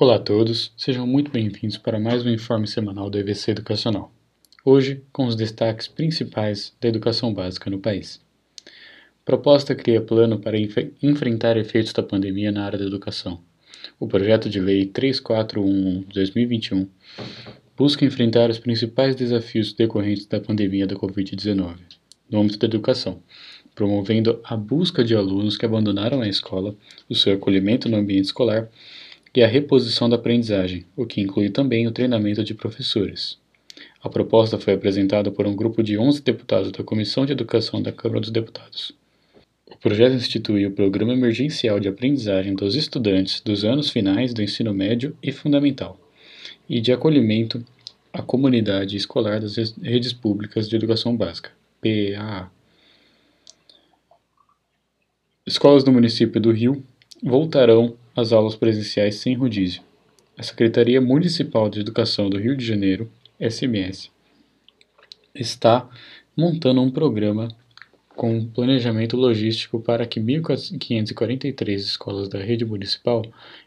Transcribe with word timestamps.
Olá 0.00 0.14
a 0.14 0.18
todos, 0.18 0.72
sejam 0.78 1.06
muito 1.06 1.30
bem-vindos 1.30 1.76
para 1.76 2.00
mais 2.00 2.24
um 2.24 2.30
informe 2.30 2.66
semanal 2.66 3.10
do 3.10 3.18
EVC 3.18 3.50
Educacional. 3.50 4.10
Hoje, 4.64 5.02
com 5.12 5.26
os 5.26 5.36
destaques 5.36 5.88
principais 5.88 6.74
da 6.80 6.88
educação 6.88 7.34
básica 7.34 7.68
no 7.68 7.78
país. 7.78 8.18
Proposta 9.26 9.74
cria 9.74 10.00
plano 10.00 10.38
para 10.38 10.58
enf 10.58 10.74
enfrentar 11.02 11.58
efeitos 11.58 11.92
da 11.92 12.02
pandemia 12.02 12.50
na 12.50 12.64
área 12.64 12.78
da 12.78 12.86
educação. 12.86 13.42
O 13.98 14.08
projeto 14.08 14.48
de 14.48 14.58
lei 14.58 14.86
3411 14.86 16.06
de 16.06 16.14
2021 16.14 16.88
busca 17.76 18.02
enfrentar 18.02 18.48
os 18.48 18.58
principais 18.58 19.14
desafios 19.14 19.74
decorrentes 19.74 20.24
da 20.24 20.40
pandemia 20.40 20.86
da 20.86 20.96
Covid-19 20.96 21.76
no 22.30 22.40
âmbito 22.40 22.58
da 22.58 22.66
educação, 22.66 23.22
promovendo 23.74 24.40
a 24.44 24.56
busca 24.56 25.04
de 25.04 25.14
alunos 25.14 25.58
que 25.58 25.66
abandonaram 25.66 26.22
a 26.22 26.28
escola, 26.28 26.74
o 27.06 27.14
seu 27.14 27.34
acolhimento 27.34 27.86
no 27.86 27.98
ambiente 27.98 28.24
escolar 28.24 28.66
e 29.34 29.42
a 29.42 29.46
reposição 29.46 30.08
da 30.08 30.16
aprendizagem, 30.16 30.84
o 30.96 31.06
que 31.06 31.20
inclui 31.20 31.50
também 31.50 31.86
o 31.86 31.92
treinamento 31.92 32.42
de 32.42 32.54
professores. 32.54 33.38
A 34.02 34.08
proposta 34.08 34.58
foi 34.58 34.74
apresentada 34.74 35.30
por 35.30 35.46
um 35.46 35.54
grupo 35.54 35.82
de 35.82 35.96
11 35.96 36.22
deputados 36.22 36.72
da 36.72 36.82
Comissão 36.82 37.24
de 37.24 37.32
Educação 37.32 37.80
da 37.80 37.92
Câmara 37.92 38.20
dos 38.20 38.30
Deputados. 38.30 38.92
O 39.70 39.76
projeto 39.76 40.14
institui 40.14 40.66
o 40.66 40.72
Programa 40.72 41.12
Emergencial 41.12 41.78
de 41.78 41.88
Aprendizagem 41.88 42.54
dos 42.54 42.74
Estudantes 42.74 43.40
dos 43.40 43.64
anos 43.64 43.90
finais 43.90 44.34
do 44.34 44.42
ensino 44.42 44.74
médio 44.74 45.16
e 45.22 45.30
fundamental 45.30 45.98
e 46.68 46.80
de 46.80 46.92
acolhimento 46.92 47.64
à 48.12 48.20
comunidade 48.20 48.96
escolar 48.96 49.40
das 49.40 49.56
redes 49.82 50.12
públicas 50.12 50.68
de 50.68 50.76
educação 50.76 51.16
básica, 51.16 51.52
PAA. 51.80 52.50
Escolas 55.46 55.84
do 55.84 55.92
município 55.92 56.40
do 56.40 56.50
Rio 56.50 56.84
voltarão 57.22 57.96
as 58.20 58.32
aulas 58.32 58.54
presenciais 58.54 59.16
sem 59.16 59.34
rodízio. 59.34 59.82
A 60.36 60.42
Secretaria 60.42 61.00
Municipal 61.00 61.68
de 61.68 61.80
Educação 61.80 62.28
do 62.28 62.38
Rio 62.38 62.56
de 62.56 62.64
Janeiro, 62.64 63.10
SMS, 63.40 64.10
está 65.34 65.88
montando 66.36 66.82
um 66.82 66.90
programa 66.90 67.48
com 68.14 68.46
planejamento 68.46 69.16
logístico 69.16 69.80
para 69.80 70.06
que 70.06 70.20
1.543 70.20 71.74
escolas 71.76 72.28
da 72.28 72.38
rede 72.38 72.64
municipal 72.64 73.24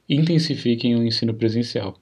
intensifiquem 0.08 0.96
o 0.96 1.04
ensino 1.04 1.34
presencial. 1.34 2.00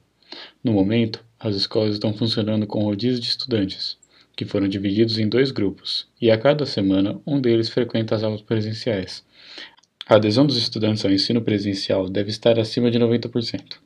No 0.62 0.74
momento, 0.74 1.24
as 1.40 1.56
escolas 1.56 1.94
estão 1.94 2.14
funcionando 2.14 2.68
com 2.68 2.84
rodízio 2.84 3.22
de 3.22 3.28
estudantes, 3.28 3.98
que 4.36 4.44
foram 4.44 4.68
divididos 4.68 5.18
em 5.18 5.30
dois 5.30 5.52
grupos, 5.52 6.08
e 6.22 6.30
a 6.30 6.38
cada 6.38 6.66
semana 6.66 7.20
um 7.26 7.40
deles 7.40 7.70
frequenta 7.70 8.16
as 8.16 8.24
aulas 8.24 8.42
presenciais, 8.42 9.24
a 10.08 10.16
adesão 10.16 10.46
dos 10.46 10.58
estudantes 10.58 11.06
ao 11.06 11.12
ensino 11.12 11.42
presencial 11.42 12.10
deve 12.10 12.30
estar 12.30 12.60
acima 12.60 12.90
de 12.90 13.00
90%. 13.00 13.78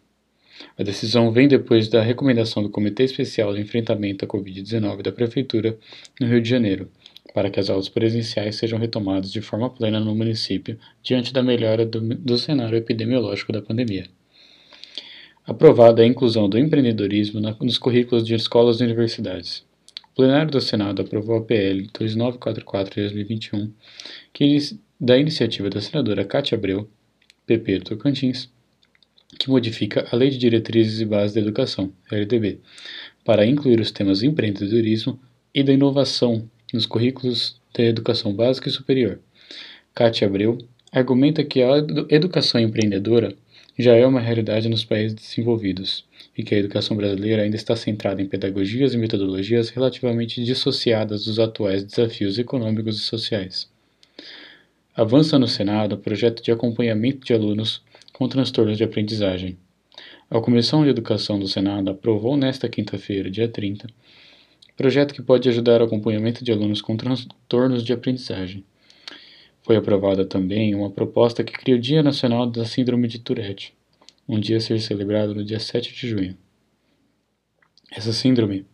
A 0.78 0.84
decisão 0.84 1.32
vem 1.32 1.48
depois 1.48 1.88
da 1.88 2.02
recomendação 2.02 2.64
do 2.64 2.70
Comitê 2.70 3.04
Especial 3.04 3.54
de 3.54 3.62
Enfrentamento 3.62 4.26
à 4.26 4.28
Covid-19 4.28 5.02
da 5.02 5.12
Prefeitura 5.12 5.78
no 6.20 6.28
Rio 6.28 6.42
de 6.42 6.50
Janeiro, 6.50 6.90
para 7.34 7.50
que 7.50 7.60
as 7.60 7.70
aulas 7.70 7.90
presenciais 7.90 8.56
sejam 8.56 8.80
retomadas 8.80 9.32
de 9.32 9.42
forma 9.42 9.70
plena 9.70 10.00
no 10.00 10.16
município 10.16 10.80
diante 11.04 11.34
da 11.34 11.44
melhora 11.44 11.86
do, 11.86 12.00
do 12.00 12.38
cenário 12.38 12.78
epidemiológico 12.78 13.52
da 13.52 13.62
pandemia. 13.62 14.06
Aprovada 15.46 16.02
a 16.02 16.06
inclusão 16.06 16.50
do 16.50 16.58
empreendedorismo 16.58 17.40
na, 17.40 17.56
nos 17.62 17.78
currículos 17.78 18.26
de 18.26 18.34
escolas 18.34 18.80
e 18.80 18.84
universidades. 18.84 19.64
O 20.12 20.16
plenário 20.16 20.50
do 20.50 20.62
Senado 20.62 21.02
aprovou 21.02 21.38
a 21.38 21.42
PL 21.42 21.90
2944 21.94 22.96
de 22.96 23.02
2021, 23.02 23.72
que 24.34 24.58
da 25.00 25.18
iniciativa 25.18 25.70
da 25.70 25.82
senadora 25.82 26.24
Cátia 26.24 26.58
Abreu, 26.58 26.90
PP 27.46 27.80
do 27.80 27.86
Tocantins, 27.86 28.50
que 29.38 29.50
modifica 29.50 30.08
a 30.10 30.16
Lei 30.16 30.30
de 30.30 30.38
Diretrizes 30.38 31.02
e 31.02 31.06
Bases 31.06 31.34
da 31.34 31.42
Educação, 31.42 31.92
LDB, 32.10 32.60
para 33.26 33.46
incluir 33.46 33.80
os 33.80 33.92
temas 33.92 34.24
empreendedorismo 34.24 35.20
e 35.54 35.64
da 35.64 35.74
inovação 35.74 36.50
nos 36.74 36.86
currículos 36.86 37.60
da 37.74 37.84
educação 37.84 38.34
básica 38.34 38.70
e 38.70 38.72
superior. 38.72 39.20
Cátia 39.94 40.28
Abreu 40.28 40.58
argumenta 40.92 41.44
que 41.44 41.62
a 41.62 41.78
educação 42.10 42.62
empreendedora 42.62 43.36
já 43.78 43.94
é 43.96 44.06
uma 44.08 44.22
realidade 44.22 44.70
nos 44.70 44.86
países 44.86 45.14
desenvolvidos 45.14 46.06
e 46.38 46.44
que 46.44 46.56
a 46.56 46.58
educação 46.58 46.96
brasileira 46.96 47.44
ainda 47.44 47.58
está 47.58 47.76
centrada 47.76 48.22
em 48.22 48.26
pedagogias 48.26 48.94
e 48.94 48.98
metodologias 48.98 49.70
relativamente 49.70 50.42
dissociadas 50.42 51.26
dos 51.26 51.38
atuais 51.38 51.84
desafios 51.84 52.40
econômicos 52.40 52.96
e 52.96 53.02
sociais. 53.02 53.75
Avança 54.98 55.38
no 55.38 55.46
Senado 55.46 55.98
projeto 55.98 56.42
de 56.42 56.54
acompanhamento 56.54 57.26
de 57.28 57.34
alunos 57.34 57.84
com 58.14 58.30
transtornos 58.30 58.78
de 58.78 58.84
aprendizagem. 58.86 59.58
A 60.30 60.40
Comissão 60.40 60.86
de 60.86 60.90
Educação 60.90 61.38
do 61.38 61.50
Senado 61.50 61.92
aprovou 61.92 62.38
nesta 62.38 62.70
quinta-feira, 62.70 63.30
dia 63.30 63.50
30, 63.50 63.90
projeto 64.78 65.14
que 65.14 65.22
pode 65.22 65.50
ajudar 65.50 65.82
o 65.82 65.84
acompanhamento 65.84 66.46
de 66.46 66.52
alunos 66.54 66.82
com 66.82 66.96
transtornos 66.96 67.84
de 67.84 67.92
aprendizagem. 67.92 68.64
Foi 69.64 69.76
aprovada 69.76 70.24
também 70.24 70.74
uma 70.74 70.90
proposta 70.90 71.44
que 71.44 71.52
cria 71.52 71.76
o 71.76 71.80
Dia 71.80 72.02
Nacional 72.02 72.48
da 72.48 72.64
Síndrome 72.64 73.10
de 73.10 73.20
Tourette, 73.20 73.74
um 74.26 74.40
dia 74.40 74.56
a 74.56 74.62
ser 74.62 74.80
celebrado 74.80 75.36
no 75.36 75.44
dia 75.44 75.60
7 75.60 75.94
de 75.94 76.08
junho. 76.08 76.38
Essa 77.92 78.14
síndrome 78.14 78.66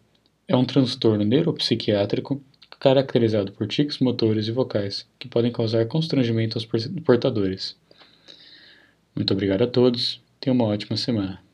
é 0.47 0.55
um 0.55 0.65
transtorno 0.65 1.25
neuropsiquiátrico 1.25 2.43
caracterizado 2.81 3.51
por 3.51 3.67
tiques 3.67 3.99
motores 3.99 4.47
e 4.47 4.51
vocais 4.51 5.07
que 5.19 5.27
podem 5.27 5.51
causar 5.51 5.85
constrangimento 5.85 6.57
aos 6.57 6.65
portadores. 7.05 7.77
Muito 9.15 9.31
obrigado 9.31 9.61
a 9.61 9.67
todos, 9.67 10.19
tenham 10.39 10.55
uma 10.55 10.65
ótima 10.65 10.97
semana. 10.97 11.50